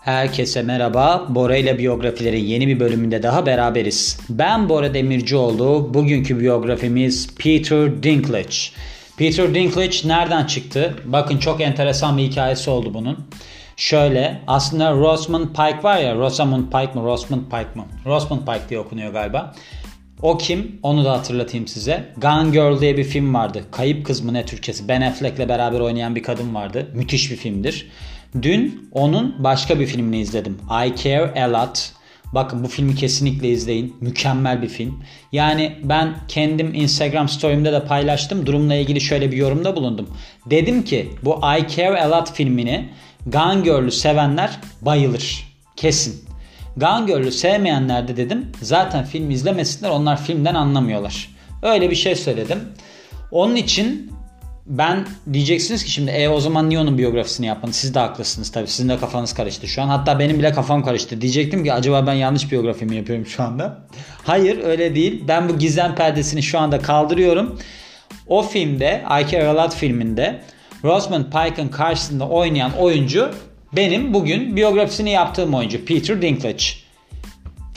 [0.00, 1.26] Herkese merhaba.
[1.28, 4.20] Bora ile biyografilerin yeni bir bölümünde daha beraberiz.
[4.28, 5.94] Ben Bora Demircioğlu.
[5.94, 8.56] Bugünkü biyografimiz Peter Dinklage.
[9.16, 10.94] Peter Dinklage nereden çıktı?
[11.04, 13.18] Bakın çok enteresan bir hikayesi oldu bunun.
[13.76, 17.84] Şöyle aslında Rosamund Pike var ya Rosamund Pike mı Rosamund Pike mı?
[18.06, 19.54] Rosamund Pike diye okunuyor galiba.
[20.22, 20.78] O kim?
[20.82, 22.04] Onu da hatırlatayım size.
[22.16, 23.64] Gone Girl diye bir film vardı.
[23.70, 24.88] Kayıp Kız mı ne Türkçesi?
[24.88, 26.86] Ben Affleck'le beraber oynayan bir kadın vardı.
[26.94, 27.90] Müthiş bir filmdir.
[28.42, 30.58] Dün onun başka bir filmini izledim.
[30.86, 31.92] I Care A Lot.
[32.34, 33.96] Bakın bu filmi kesinlikle izleyin.
[34.00, 35.02] Mükemmel bir film.
[35.32, 38.46] Yani ben kendim Instagram story'imde de paylaştım.
[38.46, 40.08] Durumla ilgili şöyle bir yorumda bulundum.
[40.46, 42.88] Dedim ki bu I Care A Lot filmini
[43.26, 45.46] Gone Girl'ü sevenler bayılır.
[45.76, 46.24] Kesin.
[46.76, 51.28] Gone Girl'ü sevmeyenler de dedim zaten film izlemesinler onlar filmden anlamıyorlar.
[51.62, 52.58] Öyle bir şey söyledim.
[53.30, 54.12] Onun için
[54.66, 57.72] ben diyeceksiniz ki şimdi e o zaman niye onun biyografisini yapmadın?
[57.72, 58.66] Siz de haklısınız tabii.
[58.66, 59.88] Sizin de kafanız karıştı şu an.
[59.88, 61.20] Hatta benim bile kafam karıştı.
[61.20, 63.78] Diyecektim ki acaba ben yanlış biyografi mi yapıyorum şu anda?
[64.24, 65.24] Hayır öyle değil.
[65.28, 67.58] Ben bu gizem perdesini şu anda kaldırıyorum.
[68.26, 70.40] O filmde I Care A Lot filminde
[70.84, 73.30] Rosamund Pike'ın karşısında oynayan oyuncu
[73.76, 76.64] benim bugün biyografisini yaptığım oyuncu Peter Dinklage.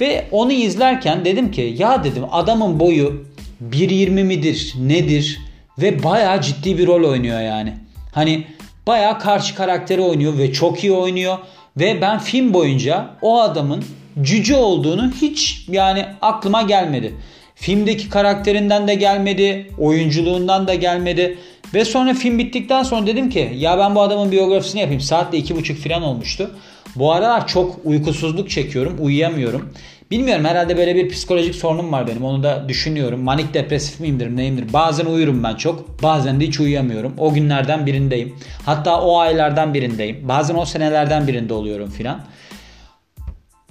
[0.01, 3.25] Ve onu izlerken dedim ki ya dedim adamın boyu
[3.71, 5.39] 1.20 midir nedir
[5.77, 7.73] ve bayağı ciddi bir rol oynuyor yani.
[8.11, 8.47] Hani
[8.87, 11.37] bayağı karşı karakteri oynuyor ve çok iyi oynuyor.
[11.77, 13.83] Ve ben film boyunca o adamın
[14.21, 17.15] cüce olduğunu hiç yani aklıma gelmedi.
[17.55, 21.37] Filmdeki karakterinden de gelmedi, oyunculuğundan da gelmedi.
[21.73, 25.01] Ve sonra film bittikten sonra dedim ki ya ben bu adamın biyografisini yapayım.
[25.01, 26.51] Saat de iki buçuk falan olmuştu.
[26.95, 28.97] Bu aralar çok uykusuzluk çekiyorum.
[28.99, 29.73] Uyuyamıyorum.
[30.13, 32.25] Bilmiyorum herhalde böyle bir psikolojik sorunum var benim.
[32.25, 33.19] Onu da düşünüyorum.
[33.19, 34.73] Manik depresif miyimdir neyimdir.
[34.73, 36.03] Bazen uyurum ben çok.
[36.03, 37.13] Bazen de hiç uyuyamıyorum.
[37.17, 38.35] O günlerden birindeyim.
[38.65, 40.27] Hatta o aylardan birindeyim.
[40.27, 42.21] Bazen o senelerden birinde oluyorum filan.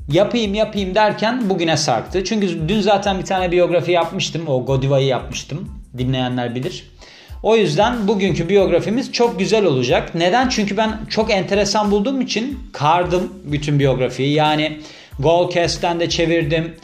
[0.08, 2.24] Yapayım yapayım derken bugüne sarktı.
[2.24, 4.42] Çünkü dün zaten bir tane biyografi yapmıştım.
[4.46, 5.68] O Godiva'yı yapmıştım.
[5.98, 6.90] Dinleyenler bilir.
[7.42, 10.14] O yüzden bugünkü biyografimiz çok güzel olacak.
[10.14, 10.48] Neden?
[10.48, 14.32] Çünkü ben çok enteresan bulduğum için kardım bütün biyografiyi.
[14.32, 14.78] Yani
[15.22, 16.74] Goalcast'ten de çevirdim.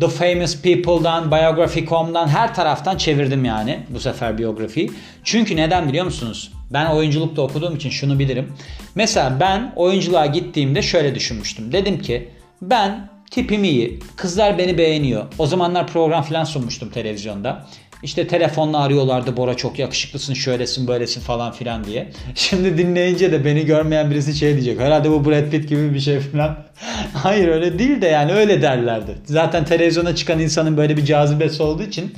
[0.00, 4.90] The Famous People'dan, Biography.com'dan her taraftan çevirdim yani bu sefer biyografiyi.
[5.24, 6.52] Çünkü neden biliyor musunuz?
[6.70, 8.52] Ben oyunculukta okuduğum için şunu bilirim.
[8.94, 11.72] Mesela ben oyunculuğa gittiğimde şöyle düşünmüştüm.
[11.72, 12.28] Dedim ki
[12.62, 15.24] ben tipim iyi, kızlar beni beğeniyor.
[15.38, 17.66] O zamanlar program falan sunmuştum televizyonda.
[18.02, 22.08] İşte telefonla arıyorlardı Bora çok yakışıklısın şöylesin böylesin falan filan diye.
[22.34, 24.80] Şimdi dinleyince de beni görmeyen birisi şey diyecek.
[24.80, 26.56] Herhalde bu Brad Pitt gibi bir şey falan.
[27.14, 29.18] Hayır öyle değil de yani öyle derlerdi.
[29.24, 32.14] Zaten televizyona çıkan insanın böyle bir cazibesi olduğu için.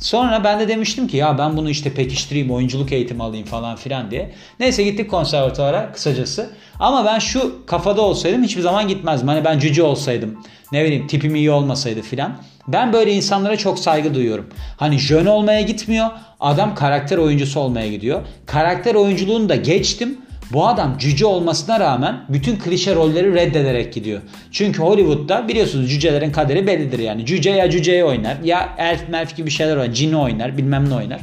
[0.00, 4.10] Sonra ben de demiştim ki ya ben bunu işte pekiştireyim oyunculuk eğitimi alayım falan filan
[4.10, 4.34] diye.
[4.60, 6.50] Neyse gittik konservatuvara kısacası.
[6.78, 9.28] Ama ben şu kafada olsaydım hiçbir zaman gitmezdim.
[9.28, 10.38] Hani ben cüce olsaydım
[10.72, 12.36] ne bileyim tipim iyi olmasaydı filan.
[12.68, 14.46] Ben böyle insanlara çok saygı duyuyorum.
[14.76, 16.06] Hani jön olmaya gitmiyor.
[16.40, 18.22] Adam karakter oyuncusu olmaya gidiyor.
[18.46, 20.18] Karakter oyunculuğunu da geçtim.
[20.52, 24.20] Bu adam cüce olmasına rağmen bütün klişe rolleri reddederek gidiyor.
[24.52, 27.26] Çünkü Hollywood'da biliyorsunuz cücelerin kaderi bellidir yani.
[27.26, 29.94] Cüce ya cüceye oynar ya elf melf gibi şeyler oynar.
[29.94, 31.20] Cini oynar bilmem ne oynar.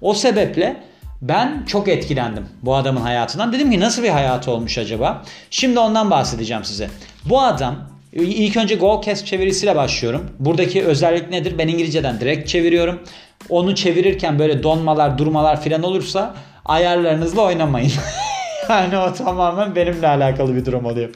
[0.00, 0.76] O sebeple
[1.22, 3.52] ben çok etkilendim bu adamın hayatından.
[3.52, 5.22] Dedim ki nasıl bir hayatı olmuş acaba?
[5.50, 6.90] Şimdi ondan bahsedeceğim size.
[7.24, 10.30] Bu adam İlk önce Goalcast çevirisiyle başlıyorum.
[10.38, 11.54] Buradaki özellik nedir?
[11.58, 13.00] Ben İngilizceden direkt çeviriyorum.
[13.48, 17.92] Onu çevirirken böyle donmalar, durmalar filan olursa ayarlarınızla oynamayın.
[18.68, 21.10] yani o tamamen benimle alakalı bir durum oluyor.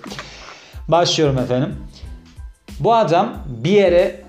[0.89, 1.75] Başlıyorum efendim.
[2.81, 4.25] Bu adam bir yere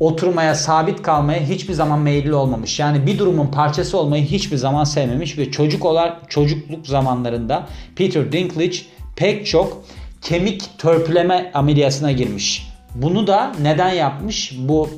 [0.00, 2.80] oturmaya, sabit kalmaya hiçbir zaman meyilli olmamış.
[2.80, 7.66] Yani bir durumun parçası olmayı hiçbir zaman sevmemiş ve çocuk olarak çocukluk zamanlarında
[7.96, 8.76] Peter Dinklage
[9.16, 9.84] pek çok
[10.22, 12.68] kemik törpüleme ameliyatına girmiş.
[12.94, 14.54] Bunu da neden yapmış?
[14.58, 14.88] Bu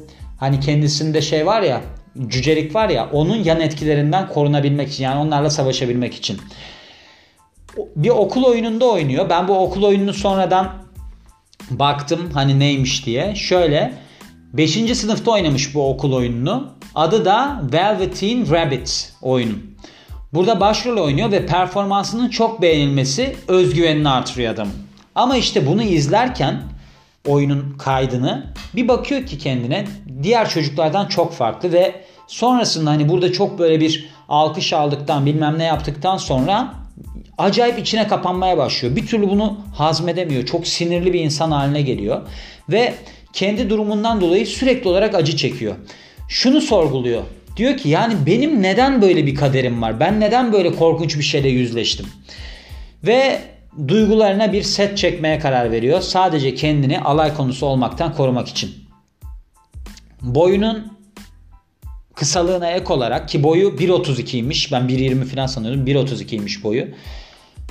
[0.41, 1.81] hani kendisinde şey var ya
[2.29, 6.41] cücelik var ya onun yan etkilerinden korunabilmek için yani onlarla savaşabilmek için.
[7.97, 9.31] Bir okul oyununda oynuyor.
[9.31, 10.73] Ben bu okul oyununu sonradan
[11.71, 13.35] baktım hani neymiş diye.
[13.35, 13.93] Şöyle
[14.53, 14.99] 5.
[14.99, 16.69] sınıfta oynamış bu okul oyununu.
[16.95, 19.55] Adı da Velveteen Rabbit oyunu.
[20.33, 24.75] Burada başrol oynuyor ve performansının çok beğenilmesi özgüvenini artırıyor adamın.
[25.15, 26.63] Ama işte bunu izlerken
[27.27, 29.87] oyunun kaydını bir bakıyor ki kendine
[30.23, 35.65] diğer çocuklardan çok farklı ve sonrasında hani burada çok böyle bir alkış aldıktan bilmem ne
[35.65, 36.75] yaptıktan sonra
[37.39, 38.97] acayip içine kapanmaya başlıyor.
[38.97, 40.47] Bir türlü bunu hazmedemiyor.
[40.47, 42.23] Çok sinirli bir insan haline geliyor
[42.69, 42.95] ve
[43.33, 45.75] kendi durumundan dolayı sürekli olarak acı çekiyor.
[46.29, 47.23] Şunu sorguluyor.
[47.57, 50.01] Diyor ki yani benim neden böyle bir kaderim var?
[50.01, 52.07] Ben neden böyle korkunç bir şeyle yüzleştim?
[53.07, 53.41] Ve
[53.89, 56.01] duygularına bir set çekmeye karar veriyor.
[56.01, 58.71] Sadece kendini alay konusu olmaktan korumak için.
[60.23, 60.93] Boyunun
[62.15, 64.73] kısalığına ek olarak ki boyu 1.32'ymiş.
[64.73, 65.87] Ben 1.20 falan sanıyordum.
[65.87, 66.87] 1.32'ymiş boyu.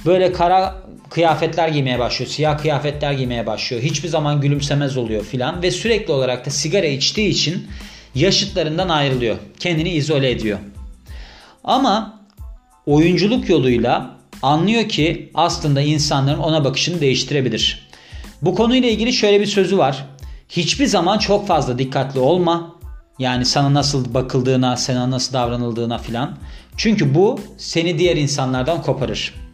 [0.05, 0.75] Böyle kara
[1.09, 2.31] kıyafetler giymeye başlıyor.
[2.31, 3.83] Siyah kıyafetler giymeye başlıyor.
[3.83, 5.61] Hiçbir zaman gülümsemez oluyor filan.
[5.61, 7.67] Ve sürekli olarak da sigara içtiği için
[8.15, 9.37] yaşıtlarından ayrılıyor.
[9.59, 10.59] Kendini izole ediyor.
[11.63, 12.19] Ama
[12.85, 17.87] oyunculuk yoluyla anlıyor ki aslında insanların ona bakışını değiştirebilir.
[18.41, 20.05] Bu konuyla ilgili şöyle bir sözü var.
[20.49, 22.75] Hiçbir zaman çok fazla dikkatli olma.
[23.19, 26.37] Yani sana nasıl bakıldığına, sana nasıl davranıldığına filan.
[26.77, 29.44] Çünkü bu seni diğer insanlardan koparır.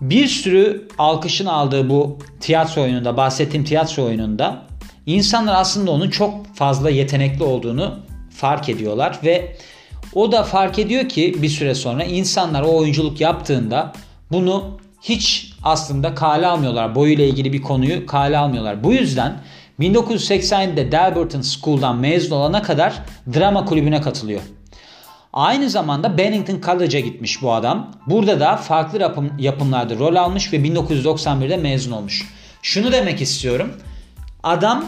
[0.00, 4.62] Bir sürü alkışın aldığı bu tiyatro oyununda, bahsettiğim tiyatro oyununda
[5.06, 7.94] insanlar aslında onun çok fazla yetenekli olduğunu
[8.30, 9.56] fark ediyorlar ve
[10.14, 13.92] o da fark ediyor ki bir süre sonra insanlar o oyunculuk yaptığında
[14.32, 16.94] bunu hiç aslında kale almıyorlar.
[16.94, 18.84] Boyuyla ilgili bir konuyu kale almıyorlar.
[18.84, 19.40] Bu yüzden
[19.80, 23.02] 1980'de Dalberton School'dan mezun olana kadar
[23.34, 24.40] drama kulübüne katılıyor.
[25.36, 27.90] Aynı zamanda Bennington College'a gitmiş bu adam.
[28.06, 32.26] Burada da farklı yapım, yapımlarda rol almış ve 1991'de mezun olmuş.
[32.62, 33.72] Şunu demek istiyorum.
[34.42, 34.86] Adam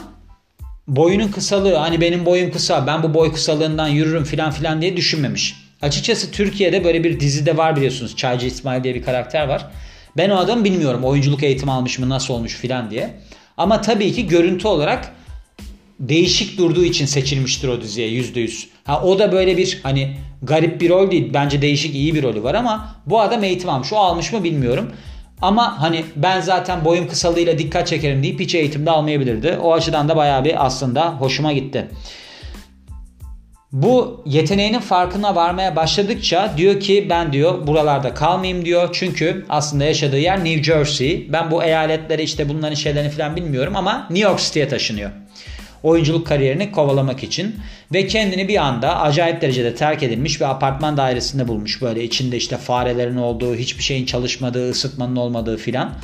[0.86, 5.54] boyunun kısalığı hani benim boyum kısa ben bu boy kısalığından yürürüm filan filan diye düşünmemiş.
[5.82, 8.16] Açıkçası Türkiye'de böyle bir dizide var biliyorsunuz.
[8.16, 9.66] Çaycı İsmail diye bir karakter var.
[10.16, 13.20] Ben o adamı bilmiyorum oyunculuk eğitimi almış mı nasıl olmuş filan diye.
[13.56, 15.12] Ama tabii ki görüntü olarak
[16.00, 18.66] değişik durduğu için seçilmiştir o diziye %100.
[18.84, 21.30] Ha o da böyle bir hani garip bir rol değil.
[21.34, 23.92] Bence değişik iyi bir rolü var ama bu adam eğitim almış.
[23.92, 24.92] O almış mı bilmiyorum.
[25.42, 29.58] Ama hani ben zaten boyum kısalığıyla dikkat çekerim deyip hiç eğitimde almayabilirdi.
[29.62, 31.88] O açıdan da bayağı bir aslında hoşuma gitti.
[33.72, 38.88] Bu yeteneğinin farkına varmaya başladıkça diyor ki ben diyor buralarda kalmayayım diyor.
[38.92, 41.32] Çünkü aslında yaşadığı yer New Jersey.
[41.32, 45.10] Ben bu eyaletleri işte bunların şeylerini falan bilmiyorum ama New York City'ye taşınıyor
[45.82, 47.56] oyunculuk kariyerini kovalamak için
[47.92, 51.82] ve kendini bir anda acayip derecede terk edilmiş bir apartman dairesinde bulmuş.
[51.82, 55.94] Böyle içinde işte farelerin olduğu, hiçbir şeyin çalışmadığı, ısıtmanın olmadığı filan.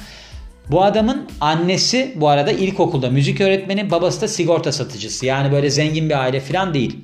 [0.71, 5.26] Bu adamın annesi bu arada ilkokulda müzik öğretmeni, babası da sigorta satıcısı.
[5.26, 6.97] Yani böyle zengin bir aile filan değil.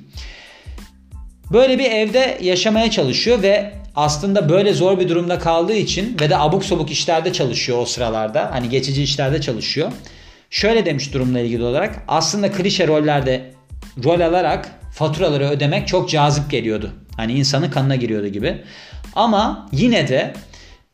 [1.53, 6.37] Böyle bir evde yaşamaya çalışıyor ve aslında böyle zor bir durumda kaldığı için ve de
[6.37, 8.51] abuk sabuk işlerde çalışıyor o sıralarda.
[8.51, 9.91] Hani geçici işlerde çalışıyor.
[10.51, 13.51] Şöyle demiş durumla ilgili olarak aslında klişe rollerde
[14.03, 16.91] rol alarak faturaları ödemek çok cazip geliyordu.
[17.17, 18.61] Hani insanın kanına giriyordu gibi.
[19.15, 20.33] Ama yine de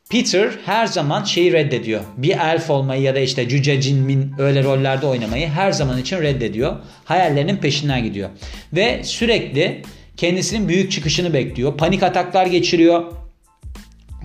[0.09, 2.01] Peter her zaman şeyi reddediyor.
[2.17, 6.75] Bir elf olmayı ya da işte cüce cinmin öyle rollerde oynamayı her zaman için reddediyor.
[7.05, 8.29] Hayallerinin peşinden gidiyor.
[8.73, 9.81] Ve sürekli
[10.17, 11.77] kendisinin büyük çıkışını bekliyor.
[11.77, 13.03] Panik ataklar geçiriyor.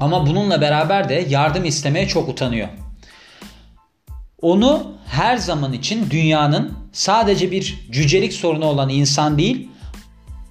[0.01, 2.69] Ama bununla beraber de yardım istemeye çok utanıyor.
[4.43, 9.69] Onu her zaman için dünyanın sadece bir cücelik sorunu olan insan değil,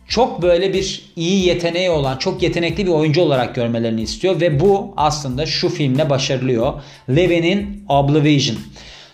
[0.08, 4.94] çok böyle bir iyi yeteneği olan, çok yetenekli bir oyuncu olarak görmelerini istiyor ve bu
[4.98, 6.74] aslında şu filmle başarılıyor.
[7.10, 8.58] Levin'in Oblivion.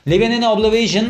[0.10, 1.08] Levin'in Oblivion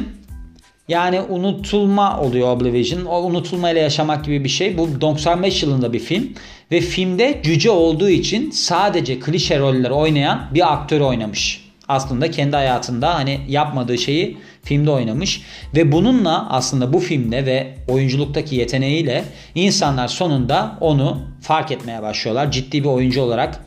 [0.87, 3.05] yani unutulma oluyor Oblivion.
[3.05, 4.77] O unutulmayla yaşamak gibi bir şey.
[4.77, 6.33] Bu 95 yılında bir film.
[6.71, 13.15] Ve filmde cüce olduğu için sadece klişe roller oynayan bir aktör oynamış aslında kendi hayatında
[13.15, 15.41] hani yapmadığı şeyi filmde oynamış
[15.75, 19.23] ve bununla aslında bu filmde ve oyunculuktaki yeteneğiyle
[19.55, 22.51] insanlar sonunda onu fark etmeye başlıyorlar.
[22.51, 23.65] Ciddi bir oyuncu olarak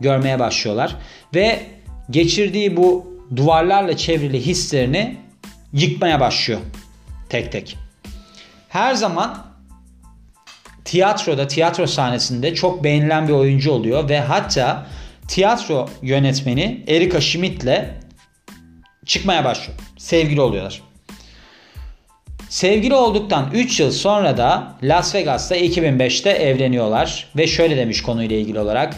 [0.00, 0.96] görmeye başlıyorlar
[1.34, 1.60] ve
[2.10, 3.06] geçirdiği bu
[3.36, 5.16] duvarlarla çevrili hislerini
[5.72, 6.60] yıkmaya başlıyor
[7.28, 7.76] tek tek.
[8.68, 9.46] Her zaman
[10.84, 14.86] tiyatroda, tiyatro sahnesinde çok beğenilen bir oyuncu oluyor ve hatta
[15.28, 17.84] tiyatro yönetmeni Erika Schmidt'le
[19.06, 19.78] çıkmaya başlıyor.
[19.98, 20.82] Sevgili oluyorlar.
[22.48, 28.60] Sevgili olduktan 3 yıl sonra da Las Vegas'ta 2005'te evleniyorlar ve şöyle demiş konuyla ilgili
[28.60, 28.96] olarak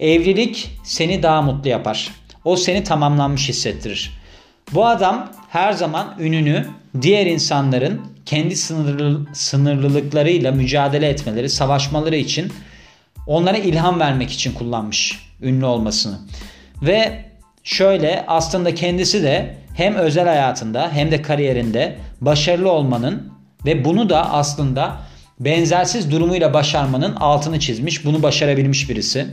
[0.00, 2.10] evlilik seni daha mutlu yapar.
[2.44, 4.10] O seni tamamlanmış hissettirir.
[4.72, 6.66] Bu adam her zaman ününü
[7.02, 12.52] diğer insanların kendi sınırlı, sınırlılıklarıyla mücadele etmeleri, savaşmaları için
[13.26, 16.18] onlara ilham vermek için kullanmış ünlü olmasını.
[16.82, 17.24] Ve
[17.64, 23.32] şöyle aslında kendisi de hem özel hayatında hem de kariyerinde başarılı olmanın
[23.66, 24.96] ve bunu da aslında
[25.40, 28.04] benzersiz durumuyla başarmanın altını çizmiş.
[28.04, 29.26] Bunu başarabilmiş birisi.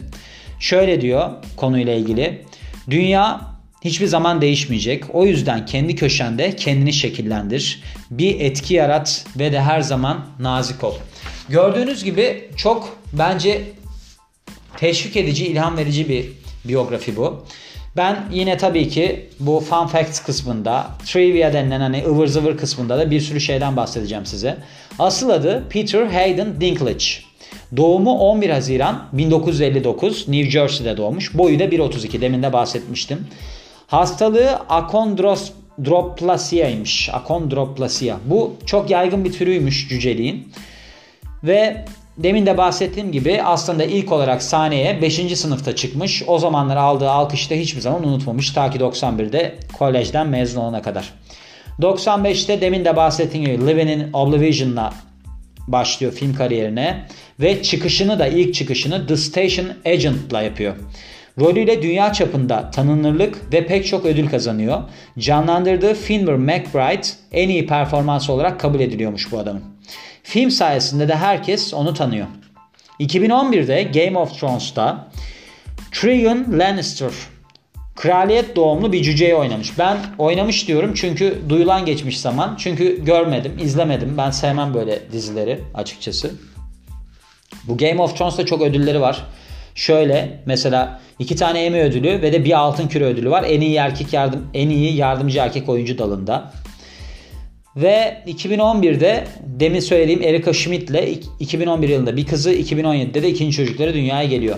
[0.60, 2.46] Şöyle diyor konuyla ilgili.
[2.90, 3.42] Dünya
[3.82, 5.04] hiçbir zaman değişmeyecek.
[5.16, 7.84] O yüzden kendi köşende kendini şekillendir.
[8.12, 10.94] Bir etki yarat ve de her zaman nazik ol.
[11.50, 13.62] Gördüğünüz gibi çok bence
[14.80, 16.26] teşvik edici, ilham verici bir
[16.66, 17.46] biyografi bu.
[17.98, 23.12] Ben yine tabii ki bu fun facts kısmında, trivia denilen hani ıvır zıvır kısmında da
[23.12, 24.58] bir sürü şeyden bahsedeceğim size.
[25.00, 27.06] Asıl adı Peter Hayden Dinklage.
[27.78, 31.38] Doğumu 11 Haziran 1959 New Jersey'de doğmuş.
[31.38, 33.28] Boyu da 1.32 demin de bahsetmiştim.
[33.88, 37.10] Hastalığı akondroplasia'ymış.
[37.14, 38.18] Akondroplasia.
[38.26, 40.52] Bu çok yaygın bir türüymüş cüceliğin.
[41.44, 41.86] Ve
[42.24, 45.38] demin de bahsettiğim gibi aslında ilk olarak sahneye 5.
[45.38, 46.24] sınıfta çıkmış.
[46.28, 48.52] O zamanlar aldığı alkışı da hiçbir zaman unutmamış.
[48.52, 51.14] Ta ki 91'de kolejden mezun olana kadar.
[51.80, 54.94] 95'te demin de bahsettiğim gibi Living in Oblivion'la
[55.68, 57.06] başlıyor film kariyerine
[57.40, 60.76] ve çıkışını da ilk çıkışını The Station Agent'la yapıyor.
[61.40, 64.82] Rolüyle dünya çapında tanınırlık ve pek çok ödül kazanıyor.
[65.20, 69.64] Canlandırdığı Finber McBride en iyi performans olarak kabul ediliyormuş bu adamın.
[70.30, 72.28] Film sayesinde de herkes onu tanıyor.
[73.00, 75.08] 2011'de Game of Thrones'ta
[75.92, 77.12] Tyrion Lannister
[77.96, 79.80] kraliyet doğumlu bir cüceyi oynamış.
[79.80, 82.56] Ben oynamış diyorum çünkü duyulan geçmiş zaman.
[82.60, 84.18] Çünkü görmedim, izlemedim.
[84.18, 86.32] Ben sevmem böyle dizileri açıkçası.
[87.68, 89.26] Bu Game of Thrones'ta çok ödülleri var.
[89.76, 93.46] Şöyle mesela iki tane Emmy ödülü ve de bir altın küre ödülü var.
[93.48, 96.54] En iyi erkek yardım en iyi yardımcı erkek oyuncu dalında.
[97.76, 103.94] Ve 2011'de demin söylediğim Erika Schmidt ile 2011 yılında bir kızı 2017'de de ikinci çocukları
[103.94, 104.58] dünyaya geliyor.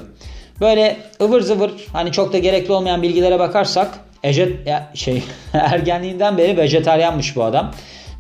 [0.62, 4.58] Böyle ıvır zıvır hani çok da gerekli olmayan bilgilere bakarsak Ece,
[4.94, 7.72] şey ergenliğinden beri vejetaryanmış bu adam.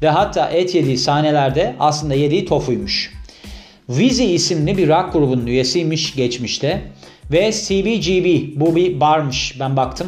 [0.01, 3.13] Ve hatta et yediği sahnelerde aslında yediği tofuymuş.
[3.89, 6.81] Vizi isimli bir rock grubunun üyesiymiş geçmişte.
[7.31, 10.07] Ve CBGB bu bir barmış ben baktım.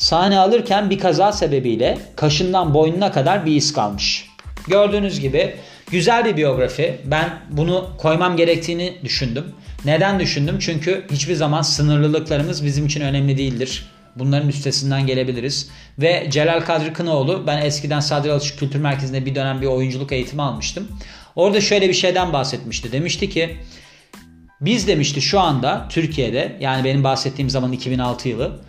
[0.00, 4.26] Sahne alırken bir kaza sebebiyle kaşından boynuna kadar bir iz kalmış.
[4.68, 5.54] Gördüğünüz gibi
[5.90, 7.00] güzel bir biyografi.
[7.04, 9.44] Ben bunu koymam gerektiğini düşündüm.
[9.84, 10.56] Neden düşündüm?
[10.60, 13.86] Çünkü hiçbir zaman sınırlılıklarımız bizim için önemli değildir.
[14.16, 15.70] Bunların üstesinden gelebiliriz.
[15.98, 20.42] Ve Celal Kadri Kınaoğlu ben eskiden Sadri Alışık Kültür Merkezi'nde bir dönem bir oyunculuk eğitimi
[20.42, 20.88] almıştım.
[21.36, 22.92] Orada şöyle bir şeyden bahsetmişti.
[22.92, 23.56] Demişti ki
[24.60, 28.60] biz demişti şu anda Türkiye'de yani benim bahsettiğim zaman 2006 yılı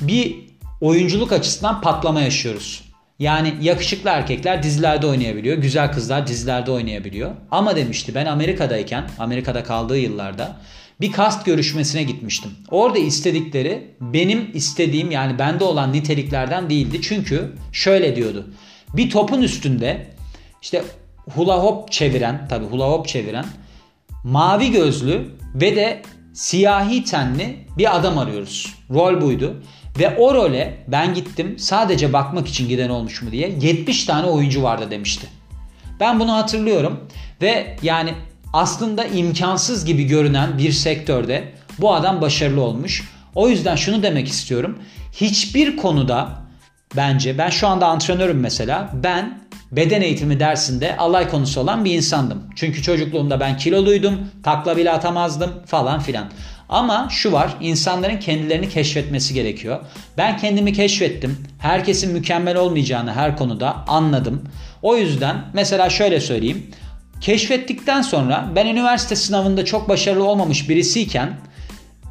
[0.00, 0.49] bir
[0.80, 2.82] oyunculuk açısından patlama yaşıyoruz.
[3.18, 5.56] Yani yakışıklı erkekler dizilerde oynayabiliyor.
[5.56, 7.30] Güzel kızlar dizilerde oynayabiliyor.
[7.50, 10.56] Ama demişti ben Amerika'dayken, Amerika'da kaldığı yıllarda
[11.00, 12.50] bir kast görüşmesine gitmiştim.
[12.70, 17.00] Orada istedikleri benim istediğim yani bende olan niteliklerden değildi.
[17.02, 18.46] Çünkü şöyle diyordu.
[18.96, 20.06] Bir topun üstünde
[20.62, 20.84] işte
[21.34, 23.44] hula hop çeviren, tabi hula hop çeviren
[24.24, 28.74] mavi gözlü ve de siyahi tenli bir adam arıyoruz.
[28.90, 29.62] Rol buydu.
[29.98, 34.62] Ve o role ben gittim sadece bakmak için giden olmuş mu diye 70 tane oyuncu
[34.62, 35.26] vardı demişti.
[36.00, 37.00] Ben bunu hatırlıyorum
[37.42, 38.14] ve yani
[38.52, 43.10] aslında imkansız gibi görünen bir sektörde bu adam başarılı olmuş.
[43.34, 44.78] O yüzden şunu demek istiyorum.
[45.12, 46.28] Hiçbir konuda
[46.96, 48.90] bence ben şu anda antrenörüm mesela.
[48.94, 49.40] Ben
[49.72, 52.42] beden eğitimi dersinde alay konusu olan bir insandım.
[52.56, 56.30] Çünkü çocukluğumda ben kiloluydum, takla bile atamazdım falan filan.
[56.70, 59.80] Ama şu var insanların kendilerini keşfetmesi gerekiyor.
[60.18, 61.38] Ben kendimi keşfettim.
[61.58, 64.42] Herkesin mükemmel olmayacağını her konuda anladım.
[64.82, 66.66] O yüzden mesela şöyle söyleyeyim.
[67.20, 71.36] Keşfettikten sonra ben üniversite sınavında çok başarılı olmamış birisiyken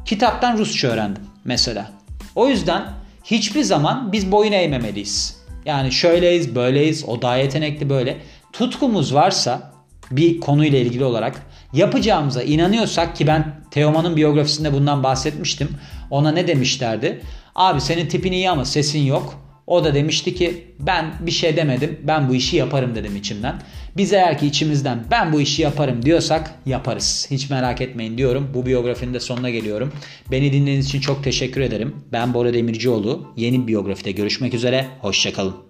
[0.04, 1.90] kitaptan Rusça öğrendim mesela.
[2.34, 2.82] O yüzden
[3.24, 5.40] hiçbir zaman biz boyun eğmemeliyiz.
[5.64, 8.16] Yani şöyleyiz, böyleyiz, o daha yetenekli böyle.
[8.52, 9.72] Tutkumuz varsa
[10.10, 15.68] bir konuyla ilgili olarak yapacağımıza inanıyorsak ki ben Teoman'ın biyografisinde bundan bahsetmiştim.
[16.10, 17.20] Ona ne demişlerdi?
[17.54, 19.40] Abi senin tipin iyi ama sesin yok.
[19.66, 23.54] O da demişti ki ben bir şey demedim ben bu işi yaparım dedim içimden.
[23.96, 27.26] Biz eğer ki içimizden ben bu işi yaparım diyorsak yaparız.
[27.30, 28.50] Hiç merak etmeyin diyorum.
[28.54, 29.92] Bu biyografinin de sonuna geliyorum.
[30.30, 31.96] Beni dinlediğiniz için çok teşekkür ederim.
[32.12, 33.32] Ben Bora Demircioğlu.
[33.36, 34.86] Yeni biyografide görüşmek üzere.
[35.00, 35.69] Hoşçakalın.